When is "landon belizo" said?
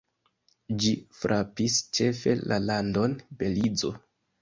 2.71-3.97